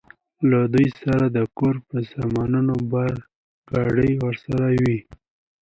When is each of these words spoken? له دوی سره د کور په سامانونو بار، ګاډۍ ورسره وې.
له 0.49 0.59
دوی 0.73 0.87
سره 1.01 1.25
د 1.37 1.39
کور 1.57 1.75
په 1.89 1.97
سامانونو 2.11 2.75
بار، 2.91 3.13
ګاډۍ 3.71 4.11
ورسره 4.25 4.65
وې. 4.83 4.97